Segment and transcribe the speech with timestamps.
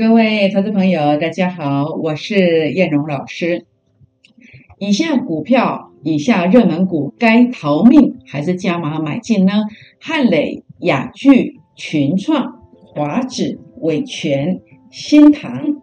[0.00, 3.66] 各位投资朋友，大家好，我是燕荣老师。
[4.78, 9.52] 以下股票，以下热门股，该逃命还是加码买进呢？
[10.00, 15.82] 汉磊、雅聚、群创、华指、伟全、新唐。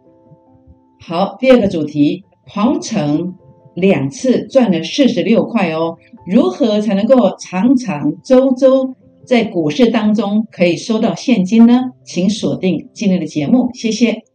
[0.99, 3.35] 好，第二个主题，狂城
[3.75, 8.95] 两次赚了四十六块哦，如何才能够长长周周？
[9.27, 14.26] 在股市当中可以收到现金呢，请锁定今天的节目，谢谢。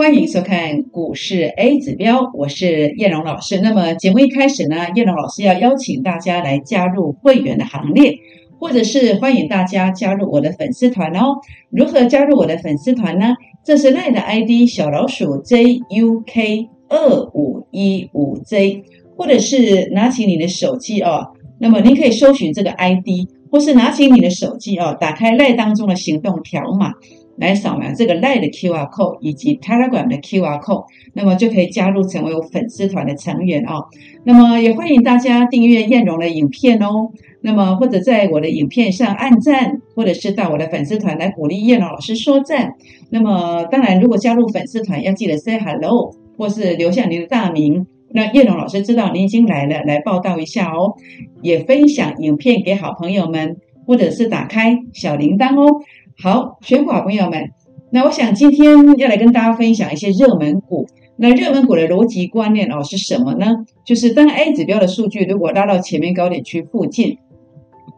[0.00, 3.60] 欢迎收看股市 A 指标，我是叶龙老师。
[3.60, 8.14] 那么节目一开始呢，叶龙老师要邀请大家来加入会员的行列，
[8.58, 11.34] 或者是欢迎大家加入我的粉丝团哦。
[11.68, 13.34] 如何加入我的粉丝团呢？
[13.62, 18.82] 这是赖的 ID 小老鼠 JUK 二五一五 J，
[19.18, 21.26] 或者是拿起你的手机哦，
[21.58, 26.94] 那么您可以搜寻这个 ID，或是拿起你的手机哦，打开赖当中的行动条码。
[27.36, 33.86] 来扫描这个 Line 的 QR code 以及 Telegram 的 QR code，那么就可以加入成为我粉丝团的成员哦。
[34.24, 37.10] 那么也欢迎大家订阅燕荣的影片哦。
[37.42, 42.74] 那么或者在我的影片上按赞，或者是到我的粉丝团来鼓励燕荣老师说赞。
[43.08, 50.92] 那么当然，如果加入粉丝团要记得 say hello，或是留下您的大名，让燕荣老师知道您已经来了，来报道一下哦。
[51.40, 55.82] 也分享影片给好朋友们，或者是打开小铃铛哦。
[56.22, 57.50] 好，选股好朋友们，
[57.90, 60.86] 那我想今天要来跟大家分享一些热门股。
[61.16, 63.46] 那热门股的逻辑观念哦是什么呢？
[63.84, 67.18] 就是当 A 指标的数据如果拉到前面高点区附近，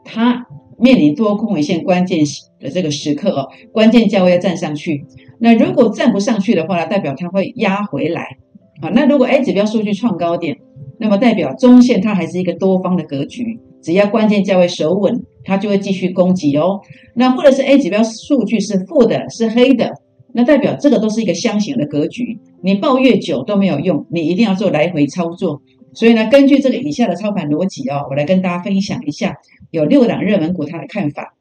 [0.04, 2.24] 它面临多空一线关键
[2.58, 5.04] 的这个时刻哦，关键价位要站上去。
[5.38, 8.38] 那如果站不上去的话呢，代表它会压回来。
[8.80, 10.58] 好，那如果 A 指标数据创高点，
[10.98, 13.60] 那么代表中线它还是一个多方的格局。
[13.82, 16.80] 只要关键价位守稳，它就会继续攻击哦。
[17.14, 19.92] 那或者是 A 指标数据是负的，是黑的，
[20.32, 22.38] 那代表这个都是一个箱型的格局。
[22.62, 25.60] 你抱越久都没有用，你一定要做来回操作。
[25.94, 29.34] 所以呢，根据这个以下的操盘逻辑哦，我来跟大家分享一下，
[29.70, 31.34] 有六档热门股它的看法。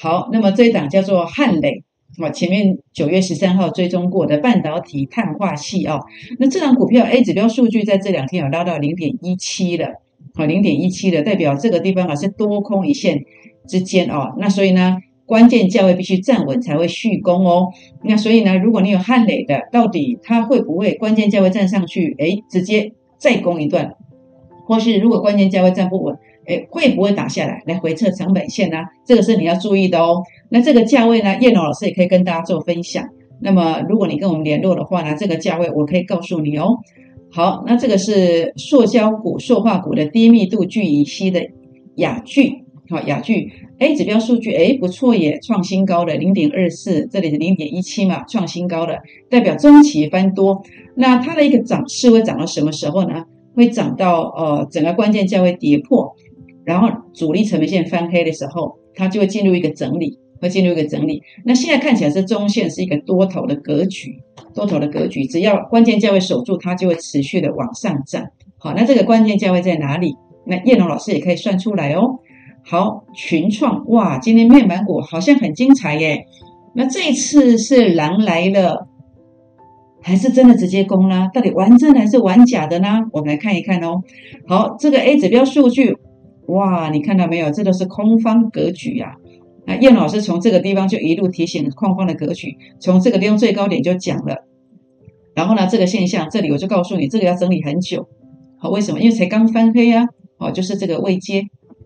[0.00, 1.82] 好，那么这一档叫做汉磊，
[2.22, 6.00] 我，前面九月十三号追踪过的半导体碳化系哦。
[6.38, 9.94] 那这档股票 A 指标数据在这两天有拉到零点一七了。
[10.38, 13.24] 啊，零点一七的代表这个地方啊是多空一线
[13.66, 17.66] 之间哦，那所以呢，关键价位必须站稳才会续攻哦。
[18.04, 23.92] 那所以呢，如果你有汉磊的，到底它会不会关键价位站上去，哎，直接再攻一段？
[24.66, 26.16] 或是如果关键价位站不稳，
[26.46, 28.78] 哎，会不会打下来来回测成本线呢？
[29.04, 30.22] 这个是你要注意的哦。
[30.50, 33.04] 那这个价位呢，叶龙老师也可以跟大家做分享。
[33.40, 36.78] 那么如果你跟我们联络的话呢，这个价位我可以告诉你哦。
[37.30, 41.46] 好，那这个是塑胶股、塑化股的低密度聚乙烯的
[41.96, 50.62] 雅聚，好雅聚 A 指标数据，哎不错耶，创新高的零点二四，这里是零点一七嘛，创新高的，代表中期翻多。
[50.94, 53.24] 那它的一个涨势会涨到什么时候呢？
[53.54, 56.14] 会涨到呃整个关键价位跌破，
[56.64, 60.18] 然后主力成本线翻黑的时候，它就会进入一个整理。
[60.40, 64.20] 会进入一个整理，那现在看起来是中线是一个多头的格局，
[64.58, 68.24] 多头的格局，只要关键价位守住，它就会持续的往上涨。
[68.58, 70.16] 好，那这个关键价位在哪里？
[70.44, 72.18] 那叶龙老师也可以算出来哦。
[72.64, 76.24] 好，群创哇，今天面板股好像很精彩耶。
[76.74, 78.88] 那这一次是狼来了，
[80.02, 81.30] 还是真的直接攻呢？
[81.32, 83.02] 到底玩真的还是玩假的呢？
[83.12, 84.02] 我们来看一看哦。
[84.48, 85.96] 好，这个 A 指标数据，
[86.48, 87.52] 哇，你看到没有？
[87.52, 89.14] 这都是空方格局呀。
[89.66, 94.47] 那叶老师从这个地方就一路提醒框框的格局，从这个地方最高点就讲了，
[95.38, 98.08] 然后呢，这个现象这里我就告诉你，这个要整理很久，
[98.58, 98.98] 好，为什么？
[98.98, 100.04] 因为才刚翻黑啊，
[100.36, 101.44] 好，就是这个位阶，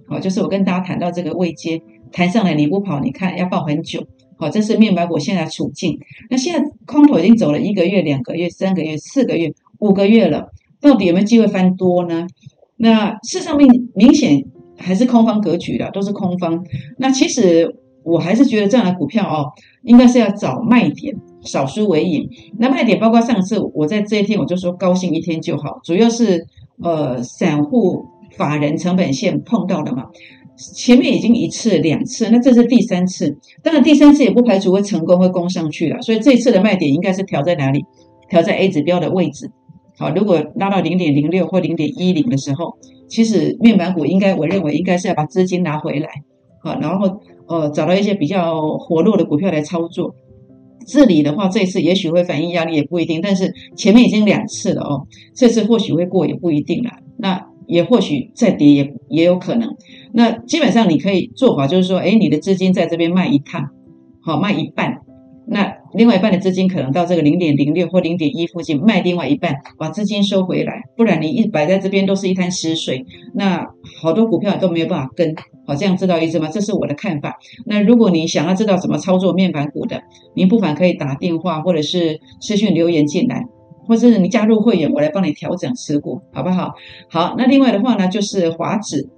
[0.08, 4.06] 好，就是我跟大家谈到这个位阶，弹上来你不跑，你看要抱很久，
[4.38, 5.98] 好，这是面板股现在处境。
[6.30, 10.48] 那现在空头已经走了一个月、两个月、三个月、四个月、五个月了，
[10.80, 12.26] 到底有没有机会翻多呢？
[12.78, 14.42] 那市上面明显。
[14.78, 16.64] 还是空方格局的，都是空方。
[16.98, 17.72] 那其实
[18.02, 19.46] 我还是觉得这样的股票哦，
[19.84, 22.28] 应该是要找卖点，少输为赢。
[22.58, 26.46] 那卖点包括上次我在这一天我就说高兴一天就好，主要是
[26.82, 28.04] 呃散户
[28.36, 30.04] 法人成本线碰到了嘛。
[30.56, 36.00] 前面已经一次两次，那这是第三次，当然第三次也不排除会成功会攻上去了。
[36.02, 37.84] 所以这次的卖点应该是调在哪里？
[38.28, 39.50] 调在 A 指标的位置。
[39.98, 42.76] 好，如果拉到零点零六或零点一零的时候。
[43.08, 46.08] 其实面板股应该，我认为应该是要把资金拿回来，
[46.62, 50.14] 好，然后呃找到一些比较活络的股票来操作。
[50.86, 53.20] 这里的话，这一次也许会反映压力，也不一定。
[53.20, 56.98] 但是前面已经两次了哦，这次或许会过，也不一定啦。
[57.16, 59.76] 那也或许再跌，也也有可能。
[60.12, 63.70] 那基本上你可以做法就是说，哎，你的资金在这边卖一趟，
[64.20, 64.98] 好卖一半，
[65.46, 70.82] 那另外一半的资金可能到这个零点零六或零点一附近卖另外一半，把资金收回来。
[71.02, 73.04] 不然你一摆在这边都是一滩死水，
[73.34, 73.66] 那
[74.00, 75.34] 好多股票都没有办法跟。
[75.66, 76.48] 好，这样知道意思吗？
[76.48, 77.40] 这是我的看法。
[77.66, 80.00] 那如果你想要知道怎么操作面板股的，
[80.36, 83.44] 您不妨可以打电话或者是私信留言进来，
[83.88, 86.74] 或是你加入会员，我来帮你调整持股，好不好？
[87.10, 89.08] 好，那另外的话呢，就是华指，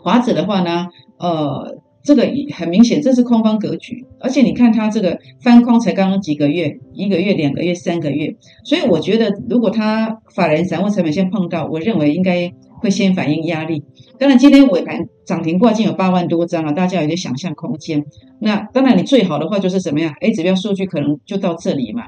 [0.00, 0.86] 华指的话呢，
[1.18, 12.52] 呃，这个很明显这是空方格局，而且你看它这个翻空才刚刚几个月，一个月、两个月、三个月，所以我觉得如果它法人散户成本线碰到，我认为应该。
[12.82, 13.84] 会先反映压力，
[14.18, 18.02] 当然今天尾盘涨停挂进有八万多张啊，大家有点想象空间。
[18.38, 22.04] 那当然你最好的话就是怎么样？A 指标数据可能就到这里嘛。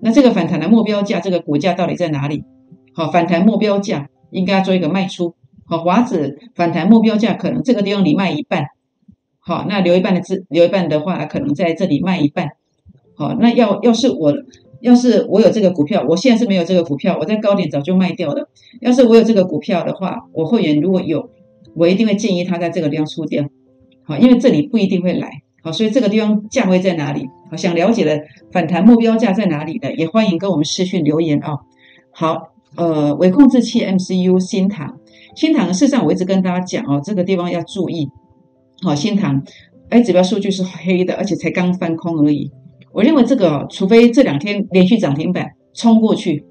[0.00, 2.42] 那这个反弹的目标价，这个股价到底在哪里？
[2.94, 5.34] 好，反弹目标价应该做一个卖出。
[5.66, 8.68] 好，华指反弹目标价可能这个地方你卖一半，
[9.44, 12.48] 好，那留一半的资留一半的话，可能在这里卖一半。
[13.16, 14.32] 好，那要要是我。
[14.80, 18.50] 要是我有这个股票，我现在是没有这个股票，我在高点早就卖掉了。
[18.82, 21.30] 要是我有这个股票的话，我会员如果有，
[21.74, 23.42] 我一定会建议他在这个地方出掉，
[24.02, 27.30] 好，因为这里不一定会来，好，所以这个地方价位在哪里？
[27.50, 31.60] 好，想了解的反弹目标价在哪里的，也欢迎跟我们私讯留言啊。
[32.10, 34.98] 好，呃，微控制器 MCU 新塘，
[35.34, 38.10] 新塘事实上我一直跟大家讲哦，这个地方要注意，
[38.82, 39.42] 好，新塘，
[39.88, 42.50] 哎，指标数据是黑的，而且才刚翻空而已。
[42.92, 46.44] 我认为这个，除非这两天连续涨停板冲过去，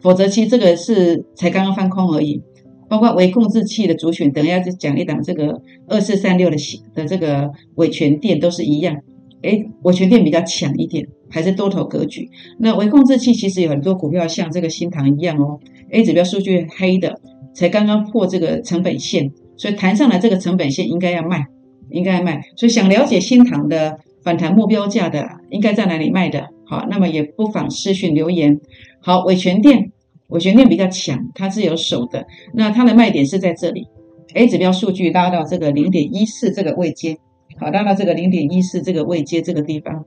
[0.00, 2.42] 否则其实这个是才刚刚翻空而已。
[2.88, 6.56] 包括微控制器的主选，等一下就讲一档这个二四三六的
[6.92, 8.96] 的这个伟全电都是一样。
[9.42, 12.28] 哎，伟全电比较强一点，还是多头格局。
[12.58, 15.60] 那微控制器其实有很多股票像这个新塘一样哦
[15.90, 17.20] ，A 指标数据黑的，
[17.54, 19.30] 才刚刚破这个成本线，
[19.60, 21.44] 所以弹上来这个成本线应该要卖，
[21.90, 22.40] 应该要卖。
[22.56, 23.98] 所以想了解新塘的。
[24.22, 26.46] 反弹目标价的应该在哪里卖的？
[26.66, 28.60] 好，那么也不妨私讯留言。
[29.00, 29.92] 好，伟全电，
[30.28, 32.26] 伟全店比较强，它是有手的。
[32.52, 33.86] 那它的卖点是在这里
[34.34, 37.16] ，A 指标数据拉到这个零点一四这个位阶，
[37.58, 40.04] 好，拉到这个零点一四这个位阶这个地方，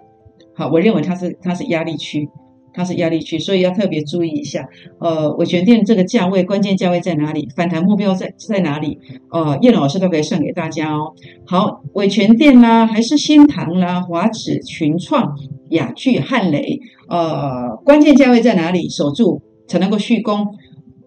[0.56, 2.30] 好，我认为它是它是压力区。
[2.74, 4.68] 它是压力区，所以要特别注意一下。
[5.00, 7.48] 呃，伟全店这个价位，关键价位在哪里？
[7.56, 8.98] 反弹目标在在哪里？
[9.32, 11.14] 呃，叶老师都可以算给大家哦。
[11.46, 15.38] 好，伟全店啦，还是新唐啦，华指、群创、
[15.70, 16.80] 雅聚、汉雷，
[17.10, 18.90] 呃，关键价位在哪里？
[18.90, 20.48] 守住才能够续攻，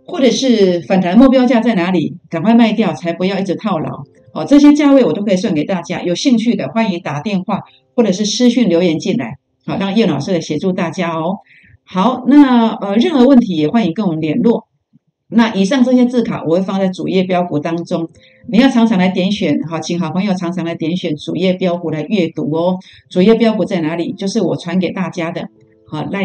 [0.07, 2.17] 或者是反弹目标价在哪里？
[2.31, 4.05] 赶快卖掉，才不要一直套牢。
[4.33, 6.03] 哦，这些价位我都可以算给大家。
[6.03, 7.61] 有兴趣的欢迎打电话
[7.95, 11.39] 或者是私讯留言进来，好，让叶老师来协助大家哦。
[11.89, 14.67] 好，那呃，任何问题也欢迎跟我们联络。
[15.29, 18.09] 那以上这些字卡我会放在主页标股当中，
[18.49, 22.77] 你要常常来点选，好，请好朋友常常来点选主页标股来阅读哦。
[23.09, 24.13] 主页标股在哪里？
[24.13, 25.49] 就是我传给大家的，
[25.89, 26.19] 好，那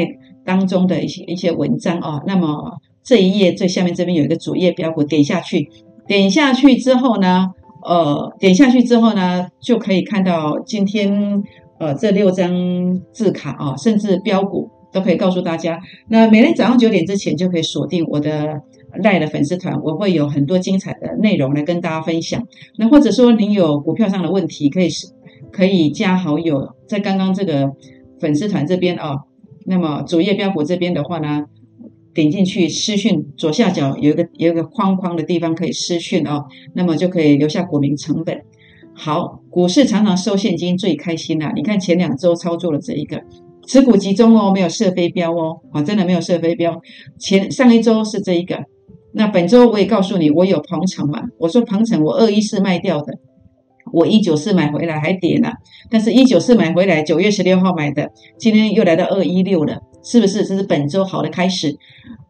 [0.44, 2.24] 当中的一些一些文章哦。
[2.26, 5.70] 那么这一页最下面这边有一个主页标股，点下去，
[6.08, 7.52] 点下去之后呢，
[7.84, 11.44] 呃，点下去之后呢，就可以看到今天
[11.80, 14.70] 呃这六张字卡啊，甚至标股。
[14.92, 15.80] 都可以告诉大家，
[16.10, 18.62] 那每天早上九点之前就可以锁定我的
[19.02, 22.46] 赖的粉丝团，我会有很多精彩的内容来跟大家分享。
[22.78, 25.08] 那或者说你有股票上的问题，可以是
[25.52, 27.72] 可以加好友，在刚刚这个
[28.20, 29.16] 粉丝团这边啊，
[29.66, 31.46] 那么主页标股这边的话呢，
[32.14, 38.42] 点进去私讯左下角有一个有一个框框的地方可以私讯哦，那么就可以留下股民成本。
[38.94, 43.24] 好，股市常常收现金最开心了，你看前两周操作了这一个。
[43.68, 46.82] 持股集中哦，没有射飞镖哦，啊，真的没有射飞镖。
[47.20, 48.60] 前上一周是这一个，
[49.14, 51.22] 那本周我也告诉你，我有鹏程嘛。
[51.40, 53.14] 我说鹏程我二一四卖掉的，
[53.94, 55.50] 我一九四买回来还跌呢，
[55.90, 60.46] 但是一九四买回来九月十六号买的，今天又来到二一六了，是不是？
[60.46, 61.78] 这是本周好的开始。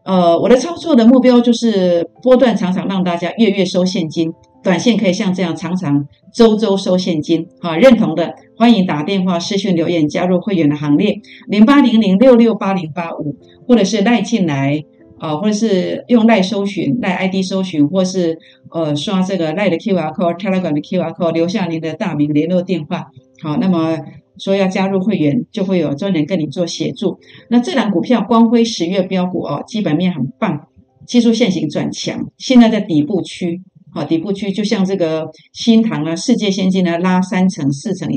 [0.04, 4.34] 呃，我的操作的目标就是波段常常让大家月月收现金。
[4.64, 13.36] 短线可以像这样常常周周收现金，好，认同的欢迎打电话、私讯留言加入会员的行列，零八零零六六八零八五，
[13.68, 14.84] 或者是赖进来
[15.18, 18.38] 啊，或者是用赖搜寻、赖 ID 搜寻，或是
[18.70, 23.08] 呃刷这个赖的 QR code、Telegram 的 QR code，留下您的大名、联络电话，
[23.42, 23.98] 好，那么
[24.38, 27.18] 说要加入会员，就会有专人跟你做协助。
[27.50, 30.68] 那这档股票光辉十月标股哦，基本面很棒，
[31.08, 33.64] 技术线型转强，现在在底部区。
[33.94, 38.08] 好，底部区就像这个新塘啊、世界先进啊，拉三成、四成，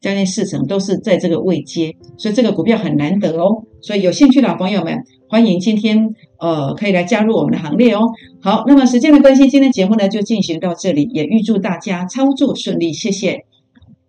[0.00, 3.64] 将近四成，都是在这个位阶，所以这个股票很难得哦。
[3.82, 4.96] 所以有兴趣的朋友们，
[5.28, 8.02] 欢迎今天呃可以来加入我们的行列哦。
[8.40, 13.44] 好，那么时间的关系，今天节目呢就进行到这里，也预祝大家操作顺利，谢谢。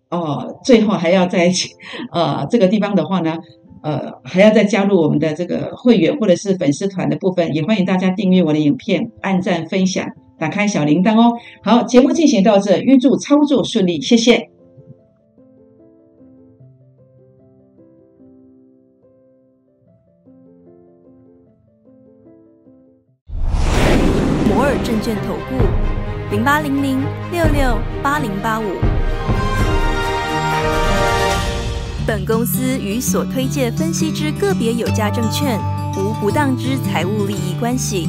[0.08, 1.50] 哦，最后还要在
[2.12, 3.38] 呃这个地方的话呢，
[3.82, 10.06] 呃还要再加入我们的这个会员或者是粉丝团的部分，也欢迎大家订阅我的影片，按赞分享。
[10.38, 11.38] 打开小铃铛哦！
[11.62, 14.50] 好，节目进行到这，预祝操作顺利，谢谢。
[24.48, 27.00] 摩尔证券投顾零八零零
[27.32, 28.64] 六六八零八五。
[32.06, 35.58] 本公司与所推介分析之个别有价证券
[35.96, 38.08] 无不当之财务利益关系。